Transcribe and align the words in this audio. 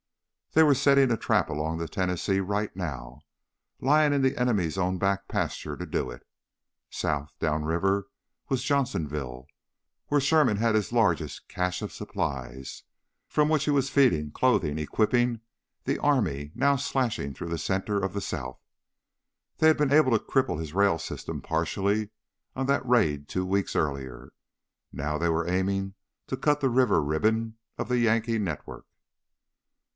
They 0.53 0.63
were 0.63 0.73
setting 0.75 1.11
a 1.11 1.15
trap 1.15 1.47
along 1.47 1.77
the 1.77 1.87
Tennessee 1.87 2.39
right 2.41 2.75
now, 2.75 3.21
lying 3.79 4.11
in 4.13 4.21
the 4.23 4.35
enemies' 4.35 4.77
own 4.77 4.97
back 4.97 5.27
pasture 5.29 5.77
to 5.77 5.85
do 5.85 6.09
it. 6.09 6.27
South, 6.89 7.31
downriver, 7.39 8.09
was 8.49 8.63
Johnsonville, 8.63 9.45
where 10.07 10.19
Sherman 10.19 10.57
had 10.57 10.73
his 10.75 10.91
largest 10.91 11.47
cache 11.47 11.81
of 11.83 11.93
supplies, 11.93 12.83
from 13.29 13.47
which 13.47 13.65
he 13.65 13.71
was 13.71 13.91
feeding, 13.91 14.31
clothing, 14.31 14.77
equipping 14.77 15.39
the 15.85 15.99
army 15.99 16.51
now 16.55 16.75
slashing 16.75 17.33
through 17.33 17.49
the 17.49 17.57
center 17.59 17.99
of 17.99 18.13
the 18.13 18.21
South. 18.21 18.59
They 19.59 19.67
had 19.67 19.77
been 19.77 19.93
able 19.93 20.11
to 20.11 20.19
cripple 20.23 20.59
his 20.59 20.73
rail 20.73 20.97
system 20.97 21.41
partially 21.41 22.09
on 22.55 22.65
that 22.65 22.85
raid 22.85 23.29
two 23.29 23.45
weeks 23.45 23.73
earlier; 23.75 24.33
now 24.91 25.17
they 25.17 25.29
were 25.29 25.47
aiming 25.47 25.93
to 26.27 26.35
cut 26.35 26.59
the 26.59 26.69
river 26.69 27.01
ribbon 27.01 27.55
of 27.77 27.87
the 27.87 27.99
Yankee 27.99 28.39
network. 28.39 28.87